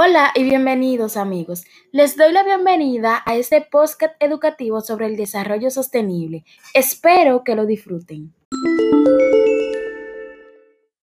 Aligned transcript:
Hola 0.00 0.30
y 0.36 0.44
bienvenidos 0.44 1.16
amigos. 1.16 1.64
Les 1.90 2.16
doy 2.16 2.30
la 2.30 2.44
bienvenida 2.44 3.20
a 3.26 3.34
este 3.34 3.62
podcast 3.62 4.14
educativo 4.20 4.80
sobre 4.80 5.06
el 5.06 5.16
desarrollo 5.16 5.72
sostenible. 5.72 6.44
Espero 6.72 7.42
que 7.42 7.56
lo 7.56 7.66
disfruten. 7.66 8.32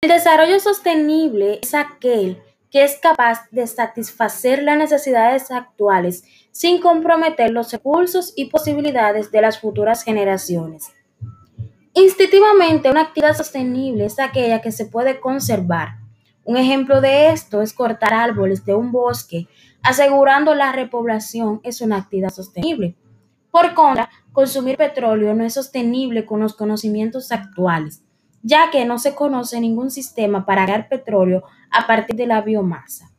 El 0.02 0.10
desarrollo 0.10 0.60
sostenible 0.60 1.60
es 1.62 1.76
aquel 1.76 2.42
que 2.72 2.84
es 2.84 2.98
capaz 2.98 3.48
de 3.52 3.68
satisfacer 3.68 4.64
las 4.64 4.80
necesidades 4.80 5.52
actuales 5.52 6.24
sin 6.52 6.82
comprometer 6.82 7.52
los 7.52 7.72
recursos 7.72 8.34
y 8.36 8.46
posibilidades 8.46 9.30
de 9.30 9.42
las 9.42 9.60
futuras 9.60 10.04
generaciones. 10.04 10.88
Instintivamente, 11.94 12.90
una 12.90 13.02
actividad 13.02 13.38
sostenible 13.38 14.06
es 14.06 14.18
aquella 14.20 14.64
que 14.64 14.72
se 14.72 14.88
puede 14.88 15.20
conservar. 15.20 16.09
Un 16.50 16.58
ejemplo 16.58 17.00
de 17.00 17.30
esto 17.30 17.62
es 17.62 17.74
cortar 17.74 18.12
árboles 18.12 18.66
de 18.66 18.74
un 18.74 18.92
bosque, 18.92 19.48
asegurando 19.84 20.56
la 20.56 20.72
repoblación 20.72 21.62
es 21.62 21.80
una 21.80 21.98
actividad 21.98 22.32
sostenible. 22.32 22.96
Por 23.52 23.76
contra, 23.76 24.10
consumir 24.34 24.76
petróleo 24.76 25.36
no 25.36 25.44
es 25.44 25.54
sostenible 25.54 26.26
con 26.26 26.40
los 26.40 26.56
conocimientos 26.56 27.32
actuales, 27.32 28.02
ya 28.42 28.72
que 28.72 28.84
no 28.84 28.98
se 28.98 29.14
conoce 29.14 29.62
ningún 29.62 29.92
sistema 29.92 30.48
para 30.48 30.64
crear 30.64 30.90
petróleo 30.90 31.44
a 31.70 31.86
partir 31.86 32.16
de 32.16 32.26
la 32.26 32.42
biomasa. 32.42 33.12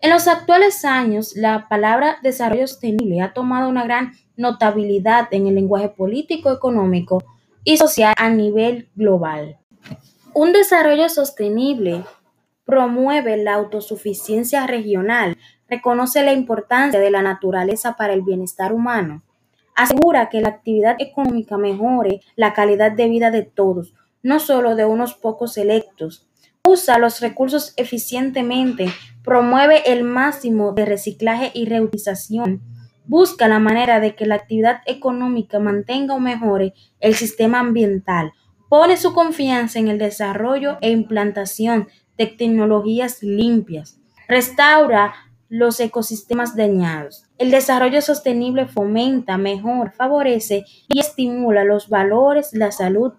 En 0.00 0.08
los 0.08 0.26
actuales 0.26 0.86
años, 0.86 1.36
la 1.36 1.68
palabra 1.68 2.16
desarrollo 2.22 2.66
sostenible 2.66 3.20
ha 3.20 3.34
tomado 3.34 3.68
una 3.68 3.84
gran 3.84 4.14
notabilidad 4.38 5.28
en 5.32 5.48
el 5.48 5.56
lenguaje 5.56 5.90
político, 5.90 6.50
económico 6.50 7.22
y 7.62 7.76
social 7.76 8.14
a 8.16 8.30
nivel 8.30 8.88
global. 8.94 9.58
Un 10.32 10.52
desarrollo 10.52 11.10
sostenible 11.10 12.04
promueve 12.74 13.36
la 13.36 13.54
autosuficiencia 13.54 14.66
regional, 14.66 15.38
reconoce 15.68 16.24
la 16.24 16.32
importancia 16.32 16.98
de 16.98 17.12
la 17.12 17.22
naturaleza 17.22 17.94
para 17.96 18.14
el 18.14 18.22
bienestar 18.22 18.72
humano, 18.72 19.22
asegura 19.76 20.28
que 20.28 20.40
la 20.40 20.48
actividad 20.48 20.96
económica 20.98 21.56
mejore 21.56 22.20
la 22.34 22.52
calidad 22.52 22.90
de 22.90 23.06
vida 23.06 23.30
de 23.30 23.42
todos, 23.42 23.94
no 24.24 24.40
solo 24.40 24.74
de 24.74 24.86
unos 24.86 25.14
pocos 25.14 25.56
electos, 25.56 26.26
usa 26.66 26.98
los 26.98 27.20
recursos 27.20 27.74
eficientemente, 27.76 28.92
promueve 29.22 29.92
el 29.92 30.02
máximo 30.02 30.72
de 30.72 30.84
reciclaje 30.84 31.52
y 31.54 31.66
reutilización, 31.66 32.60
busca 33.04 33.46
la 33.46 33.60
manera 33.60 34.00
de 34.00 34.16
que 34.16 34.26
la 34.26 34.34
actividad 34.34 34.80
económica 34.86 35.60
mantenga 35.60 36.12
o 36.14 36.18
mejore 36.18 36.74
el 36.98 37.14
sistema 37.14 37.60
ambiental, 37.60 38.32
pone 38.68 38.96
su 38.96 39.12
confianza 39.12 39.78
en 39.78 39.86
el 39.86 39.98
desarrollo 39.98 40.78
e 40.80 40.90
implantación 40.90 41.86
de 42.16 42.26
tecnologías 42.26 43.22
limpias, 43.22 43.98
restaura 44.28 45.14
los 45.48 45.78
ecosistemas 45.80 46.56
dañados. 46.56 47.24
El 47.38 47.50
desarrollo 47.50 48.00
sostenible 48.02 48.66
fomenta, 48.66 49.38
mejor, 49.38 49.92
favorece 49.92 50.64
y 50.88 50.98
estimula 50.98 51.64
los 51.64 51.88
valores, 51.88 52.52
la 52.52 52.72
salud 52.72 53.12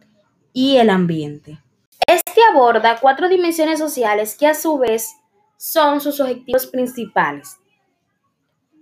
y 0.52 0.78
el 0.78 0.90
ambiente. 0.90 1.60
Este 2.08 2.42
aborda 2.52 3.00
cuatro 3.00 3.30
dimensiones 3.30 3.80
sociales 3.80 4.36
que 4.38 4.48
a 4.48 4.54
su 4.54 4.78
vez 4.78 5.16
son 5.58 6.02
sus 6.02 6.20
objetivos 6.20 6.68
principales. 6.68 7.58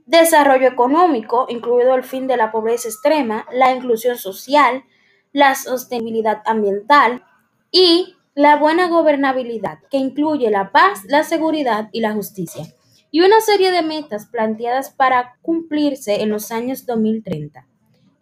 Desarrollo 0.06 0.68
económico, 0.68 1.46
incluido 1.48 1.96
el 1.96 2.04
fin 2.04 2.28
de 2.28 2.38
la 2.38 2.52
pobreza 2.52 2.90
extrema, 2.90 3.46
la 3.52 3.72
inclusión 3.72 4.18
social, 4.18 4.84
la 5.32 5.56
sostenibilidad 5.56 6.42
ambiental 6.46 7.24
y 7.72 8.16
la 8.36 8.56
buena 8.56 8.88
gobernabilidad, 8.88 9.78
que 9.92 9.98
incluye 9.98 10.50
la 10.50 10.72
paz, 10.72 11.04
la 11.08 11.24
seguridad 11.24 11.90
y 11.92 12.02
la 12.02 12.14
justicia, 12.14 12.66
y 13.12 13.22
una 13.22 13.40
serie 13.42 13.72
de 13.72 13.84
metas 13.84 14.26
planteadas 14.26 14.90
para 14.90 15.38
cumplirse 15.44 16.24
en 16.24 16.30
los 16.30 16.52
años 16.52 16.88
2030. 16.88 17.68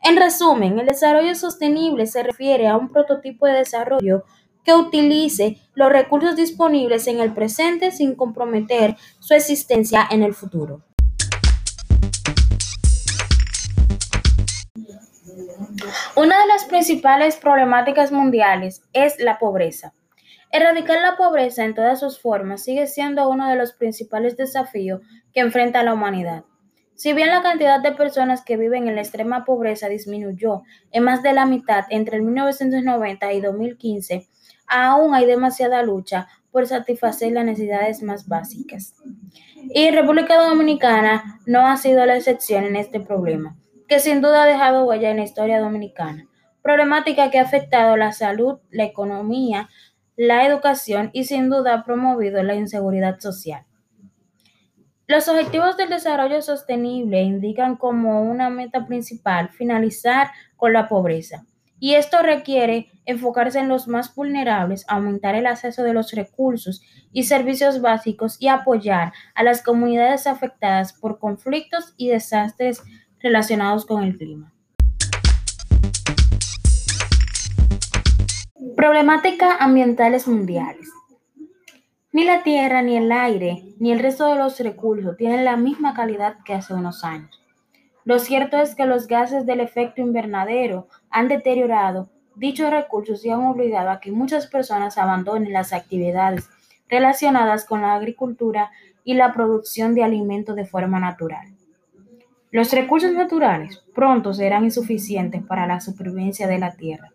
En 0.04 0.18
resumen, 0.18 0.80
el 0.80 0.88
desarrollo 0.88 1.34
sostenible 1.36 2.08
se 2.08 2.24
refiere 2.24 2.68
a 2.68 2.76
un 2.76 2.90
prototipo 2.90 3.46
de 3.46 3.54
desarrollo 3.54 4.26
que 4.66 4.74
utilice 4.74 5.58
los 5.76 5.90
recursos 5.90 6.36
disponibles 6.36 7.08
en 7.08 7.22
el 7.22 7.34
presente 7.34 7.92
sin 7.92 8.16
comprometer 8.16 8.98
su 9.20 9.34
existencia 9.34 10.06
en 10.12 10.24
el 10.24 10.34
futuro. 10.34 10.82
Una 16.18 16.42
de 16.42 16.48
las 16.48 16.66
principales 16.66 17.38
problemáticas 17.38 18.12
mundiales 18.12 18.82
es 18.92 19.18
la 19.20 19.40
pobreza. 19.40 19.94
Erradicar 20.52 21.02
la 21.02 21.16
pobreza 21.16 21.64
en 21.64 21.74
todas 21.74 22.00
sus 22.00 22.20
formas 22.20 22.64
sigue 22.64 22.88
siendo 22.88 23.30
uno 23.30 23.50
de 23.50 23.56
los 23.56 23.72
principales 23.74 24.36
desafíos 24.36 25.02
que 25.34 25.40
enfrenta 25.40 25.84
la 25.84 25.94
humanidad. 25.94 26.44
Si 26.96 27.14
bien 27.14 27.30
la 27.30 27.42
cantidad 27.42 27.80
de 27.80 27.94
personas 27.94 28.44
que 28.44 28.58
viven 28.58 28.88
en 28.88 28.96
la 28.96 29.02
extrema 29.02 29.46
pobreza 29.46 29.88
disminuyó 29.88 30.64
en 30.92 31.04
más 31.04 31.24
de 31.24 31.34
la 31.34 31.46
mitad 31.46 31.86
entre 31.90 32.18
el 32.18 32.24
1990 32.24 33.34
y 33.34 33.42
2015, 33.42 34.28
aún 34.68 35.16
hay 35.16 35.26
demasiada 35.26 35.84
lucha 35.84 36.28
por 36.52 36.68
satisfacer 36.68 37.32
las 37.32 37.46
necesidades 37.46 38.04
más 38.04 38.28
básicas. 38.28 38.94
Y 39.74 39.90
República 39.92 40.38
Dominicana 40.38 41.40
no 41.46 41.66
ha 41.66 41.78
sido 41.78 42.06
la 42.06 42.18
excepción 42.18 42.66
en 42.66 42.76
este 42.76 43.00
problema, 43.00 43.56
que 43.88 44.00
sin 44.00 44.22
duda 44.22 44.44
ha 44.44 44.48
dejado 44.48 44.86
huella 44.86 45.10
en 45.12 45.18
la 45.18 45.24
historia 45.24 45.60
dominicana, 45.60 46.28
problemática 46.62 47.32
que 47.32 47.40
ha 47.40 47.44
afectado 47.44 47.98
la 47.98 48.12
salud, 48.12 48.60
la 48.70 48.84
economía, 48.84 49.70
la 50.16 50.46
educación 50.46 51.10
y 51.14 51.26
sin 51.26 51.50
duda 51.50 51.74
ha 51.74 51.86
promovido 51.86 52.44
la 52.44 52.56
inseguridad 52.56 53.20
social. 53.20 53.66
Los 55.08 55.28
objetivos 55.28 55.76
del 55.76 55.90
desarrollo 55.90 56.42
sostenible 56.42 57.22
indican 57.22 57.76
como 57.76 58.22
una 58.22 58.50
meta 58.50 58.86
principal 58.88 59.50
finalizar 59.50 60.32
con 60.56 60.74
la 60.74 60.88
pobreza. 60.88 61.46
Y 61.80 61.96
esto 61.96 62.22
requiere 62.22 62.92
enfocarse 63.06 63.60
en 63.60 63.68
los 63.68 63.88
más 63.88 64.14
vulnerables, 64.16 64.86
aumentar 64.88 65.36
el 65.36 65.48
acceso 65.48 65.84
de 65.84 65.94
los 65.94 66.12
recursos 66.12 66.82
y 67.12 67.24
servicios 67.24 67.82
básicos 67.82 68.38
y 68.40 68.48
apoyar 68.48 69.12
a 69.36 69.44
las 69.44 69.64
comunidades 69.64 70.28
afectadas 70.28 70.94
por 70.94 71.20
conflictos 71.20 71.94
y 71.98 72.10
desastres 72.10 72.84
relacionados 73.20 73.86
con 73.86 74.04
el 74.04 74.18
clima. 74.18 74.54
Problemática 78.82 79.58
ambientales 79.58 80.28
mundiales. 80.28 80.90
Ni 82.12 82.24
la 82.24 82.42
tierra, 82.42 82.82
ni 82.82 82.98
el 82.98 83.12
aire, 83.12 83.62
ni 83.78 83.92
el 83.92 84.00
resto 84.00 84.26
de 84.26 84.36
los 84.36 84.60
recursos 84.60 85.16
tienen 85.18 85.46
la 85.46 85.56
misma 85.56 85.94
calidad 85.94 86.38
que 86.44 86.56
hace 86.56 86.74
unos 86.74 87.04
años. 87.04 87.44
Lo 88.06 88.18
cierto 88.18 88.58
es 88.58 88.74
que 88.74 88.88
los 88.88 89.06
gases 89.06 89.46
del 89.46 89.60
efecto 89.60 90.02
invernadero 90.02 90.88
han 91.12 91.28
deteriorado 91.28 92.10
dichos 92.36 92.72
recursos 92.72 93.24
y 93.24 93.30
han 93.30 93.44
obligado 93.44 93.92
a 93.92 94.00
que 94.00 94.12
muchas 94.12 94.48
personas 94.48 94.98
abandonen 94.98 95.54
las 95.54 95.74
actividades 95.74 96.50
relacionadas 96.90 97.66
con 97.66 97.84
la 97.84 97.94
agricultura 97.94 98.72
y 99.04 99.14
la 99.14 99.32
producción 99.32 99.94
de 99.94 100.04
alimentos 100.04 100.56
de 100.56 100.66
forma 100.66 101.00
natural. 101.00 101.50
Los 102.50 102.74
recursos 102.74 103.12
naturales 103.12 103.84
pronto 103.94 104.34
serán 104.34 104.64
insuficientes 104.64 105.44
para 105.44 105.68
la 105.68 105.80
supervivencia 105.82 106.48
de 106.48 106.58
la 106.58 106.72
tierra. 106.72 107.12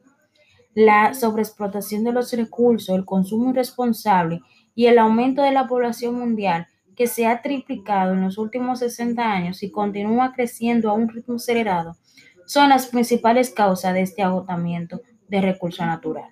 La 0.76 1.14
sobreexplotación 1.14 2.04
de 2.04 2.12
los 2.12 2.30
recursos, 2.34 2.94
el 2.94 3.06
consumo 3.06 3.48
irresponsable 3.48 4.42
y 4.74 4.88
el 4.88 4.98
aumento 4.98 5.40
de 5.40 5.50
la 5.50 5.66
población 5.66 6.16
mundial, 6.16 6.66
que 6.94 7.06
se 7.06 7.26
ha 7.26 7.40
triplicado 7.40 8.12
en 8.12 8.20
los 8.20 8.36
últimos 8.36 8.80
60 8.80 9.22
años 9.22 9.62
y 9.62 9.70
continúa 9.70 10.34
creciendo 10.34 10.90
a 10.90 10.92
un 10.92 11.08
ritmo 11.08 11.36
acelerado, 11.36 11.96
son 12.44 12.68
las 12.68 12.88
principales 12.88 13.48
causas 13.48 13.94
de 13.94 14.02
este 14.02 14.22
agotamiento 14.22 15.00
de 15.28 15.40
recurso 15.40 15.82
natural. 15.86 16.28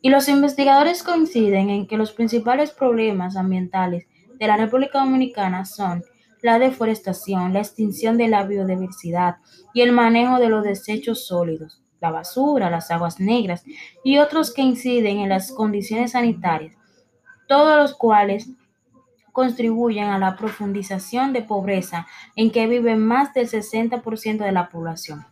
Y 0.00 0.08
los 0.08 0.28
investigadores 0.28 1.02
coinciden 1.02 1.68
en 1.68 1.88
que 1.88 1.96
los 1.96 2.12
principales 2.12 2.70
problemas 2.70 3.36
ambientales 3.36 4.06
de 4.38 4.46
la 4.46 4.56
República 4.56 5.00
Dominicana 5.00 5.64
son 5.64 6.04
la 6.42 6.60
deforestación, 6.60 7.52
la 7.52 7.58
extinción 7.58 8.18
de 8.18 8.28
la 8.28 8.44
biodiversidad 8.44 9.38
y 9.72 9.80
el 9.80 9.90
manejo 9.90 10.38
de 10.38 10.48
los 10.48 10.62
desechos 10.62 11.26
sólidos, 11.26 11.82
la 12.04 12.10
basura, 12.10 12.68
las 12.68 12.90
aguas 12.90 13.18
negras 13.18 13.64
y 14.04 14.18
otros 14.18 14.52
que 14.52 14.60
inciden 14.60 15.18
en 15.18 15.30
las 15.30 15.50
condiciones 15.50 16.12
sanitarias, 16.12 16.76
todos 17.48 17.78
los 17.78 17.94
cuales 17.94 18.50
contribuyen 19.32 20.04
a 20.04 20.18
la 20.18 20.36
profundización 20.36 21.32
de 21.32 21.42
pobreza 21.42 22.06
en 22.36 22.50
que 22.50 22.66
vive 22.66 22.94
más 22.94 23.32
del 23.32 23.48
60% 23.48 24.44
de 24.44 24.52
la 24.52 24.68
población. 24.68 25.24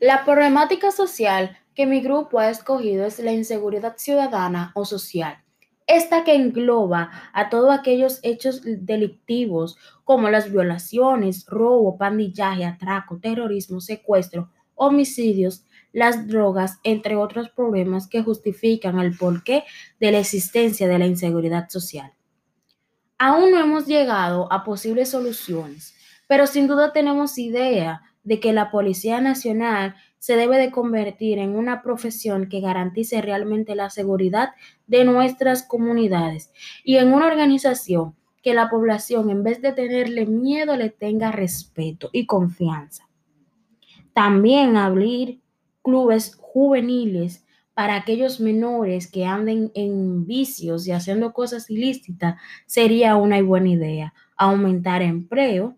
La 0.00 0.24
problemática 0.24 0.92
social 0.92 1.58
que 1.74 1.86
mi 1.86 2.00
grupo 2.00 2.38
ha 2.38 2.50
escogido 2.50 3.04
es 3.04 3.18
la 3.18 3.32
inseguridad 3.32 3.96
ciudadana 3.96 4.70
o 4.74 4.84
social. 4.84 5.42
Esta 5.88 6.22
que 6.22 6.34
engloba 6.34 7.10
a 7.32 7.48
todos 7.48 7.70
aquellos 7.70 8.20
hechos 8.22 8.60
delictivos 8.62 9.78
como 10.04 10.28
las 10.28 10.52
violaciones, 10.52 11.46
robo, 11.46 11.96
pandillaje, 11.96 12.66
atraco, 12.66 13.18
terrorismo, 13.18 13.80
secuestro, 13.80 14.50
homicidios, 14.74 15.64
las 15.92 16.28
drogas, 16.28 16.78
entre 16.84 17.16
otros 17.16 17.48
problemas 17.48 18.06
que 18.06 18.22
justifican 18.22 18.98
el 18.98 19.16
porqué 19.16 19.64
de 19.98 20.12
la 20.12 20.18
existencia 20.18 20.86
de 20.88 20.98
la 20.98 21.06
inseguridad 21.06 21.70
social. 21.70 22.12
Aún 23.16 23.50
no 23.50 23.58
hemos 23.58 23.86
llegado 23.86 24.52
a 24.52 24.64
posibles 24.64 25.08
soluciones, 25.08 25.94
pero 26.26 26.46
sin 26.46 26.66
duda 26.66 26.92
tenemos 26.92 27.38
idea 27.38 28.02
de 28.24 28.40
que 28.40 28.52
la 28.52 28.70
Policía 28.70 29.22
Nacional 29.22 29.96
se 30.18 30.36
debe 30.36 30.58
de 30.58 30.70
convertir 30.70 31.38
en 31.38 31.56
una 31.56 31.82
profesión 31.82 32.48
que 32.48 32.60
garantice 32.60 33.22
realmente 33.22 33.74
la 33.74 33.90
seguridad 33.90 34.50
de 34.86 35.04
nuestras 35.04 35.62
comunidades 35.62 36.50
y 36.84 36.96
en 36.96 37.12
una 37.12 37.26
organización 37.26 38.14
que 38.42 38.54
la 38.54 38.70
población 38.70 39.30
en 39.30 39.42
vez 39.42 39.60
de 39.62 39.72
tenerle 39.72 40.26
miedo 40.26 40.76
le 40.76 40.90
tenga 40.90 41.32
respeto 41.32 42.10
y 42.12 42.26
confianza. 42.26 43.08
También 44.12 44.76
abrir 44.76 45.40
clubes 45.82 46.36
juveniles 46.40 47.44
para 47.78 47.94
aquellos 47.94 48.40
menores 48.40 49.08
que 49.08 49.24
anden 49.24 49.70
en 49.74 50.26
vicios 50.26 50.86
y 50.88 50.90
haciendo 50.90 51.32
cosas 51.32 51.70
ilícitas 51.70 52.34
sería 52.66 53.14
una 53.14 53.40
buena 53.40 53.68
idea. 53.68 54.14
Aumentar 54.36 55.02
empleo. 55.02 55.76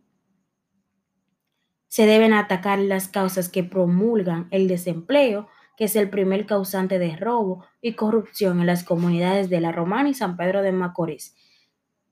Se 1.90 2.06
deben 2.06 2.32
atacar 2.32 2.78
las 2.78 3.08
causas 3.08 3.48
que 3.48 3.64
promulgan 3.64 4.46
el 4.52 4.68
desempleo, 4.68 5.48
que 5.76 5.86
es 5.86 5.96
el 5.96 6.08
primer 6.08 6.46
causante 6.46 7.00
de 7.00 7.16
robo 7.16 7.64
y 7.82 7.94
corrupción 7.94 8.60
en 8.60 8.66
las 8.66 8.84
comunidades 8.84 9.50
de 9.50 9.60
La 9.60 9.72
Romana 9.72 10.08
y 10.08 10.14
San 10.14 10.36
Pedro 10.36 10.62
de 10.62 10.70
Macorís. 10.70 11.34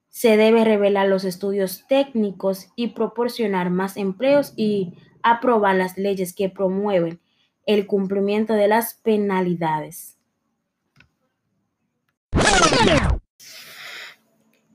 Se 0.08 0.36
debe 0.36 0.64
revelar 0.64 1.06
los 1.06 1.22
estudios 1.22 1.86
técnicos 1.86 2.72
y 2.74 2.88
proporcionar 2.88 3.70
más 3.70 3.96
empleos 3.96 4.52
y 4.56 4.94
aprobar 5.22 5.76
las 5.76 5.96
leyes 5.96 6.34
que 6.34 6.48
promueven 6.48 7.20
el 7.64 7.86
cumplimiento 7.86 8.54
de 8.54 8.66
las 8.66 8.94
penalidades. 8.94 10.18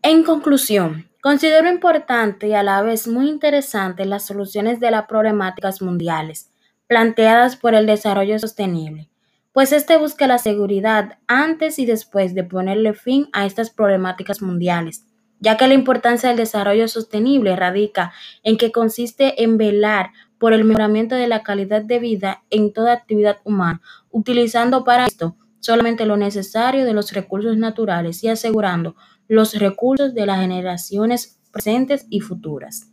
En 0.01 0.23
conclusión, 0.23 1.09
considero 1.23 1.69
importante 1.69 2.49
y 2.49 2.53
a 2.53 2.63
la 2.63 2.81
vez 2.81 3.07
muy 3.07 3.29
interesante 3.29 4.03
las 4.05 4.25
soluciones 4.25 4.81
de 4.81 4.91
las 4.91 5.07
problemáticas 5.07 5.81
mundiales 5.81 6.51
planteadas 6.85 7.55
por 7.55 7.73
el 7.73 7.85
desarrollo 7.85 8.37
sostenible, 8.37 9.09
pues 9.53 9.71
este 9.71 9.97
busca 9.97 10.27
la 10.27 10.37
seguridad 10.37 11.17
antes 11.27 11.79
y 11.79 11.85
después 11.85 12.35
de 12.35 12.43
ponerle 12.43 12.93
fin 12.93 13.29
a 13.31 13.45
estas 13.45 13.69
problemáticas 13.69 14.41
mundiales 14.41 15.07
ya 15.43 15.57
que 15.57 15.67
la 15.67 15.73
importancia 15.73 16.29
del 16.29 16.37
desarrollo 16.37 16.87
sostenible 16.87 17.53
radica 17.57 18.13
en 18.43 18.57
que 18.57 18.71
consiste 18.71 19.43
en 19.43 19.57
velar 19.57 20.11
por 20.37 20.53
el 20.53 20.63
mejoramiento 20.63 21.15
de 21.15 21.27
la 21.27 21.43
calidad 21.43 21.81
de 21.81 21.99
vida 21.99 22.43
en 22.49 22.71
toda 22.71 22.93
actividad 22.93 23.39
humana, 23.43 23.81
utilizando 24.09 24.85
para 24.85 25.05
esto 25.05 25.35
solamente 25.59 26.05
lo 26.05 26.15
necesario 26.15 26.85
de 26.85 26.93
los 26.93 27.11
recursos 27.11 27.57
naturales 27.57 28.23
y 28.23 28.29
asegurando 28.29 28.95
los 29.27 29.55
recursos 29.55 30.13
de 30.13 30.25
las 30.25 30.39
generaciones 30.39 31.39
presentes 31.51 32.05
y 32.09 32.19
futuras. 32.19 32.89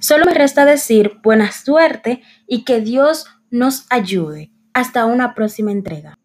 Solo 0.00 0.26
me 0.26 0.34
resta 0.34 0.64
decir 0.64 1.18
buena 1.22 1.50
suerte 1.50 2.22
y 2.46 2.64
que 2.64 2.80
Dios 2.80 3.26
nos 3.50 3.86
ayude. 3.90 4.50
Hasta 4.72 5.06
una 5.06 5.34
próxima 5.34 5.70
entrega. 5.70 6.18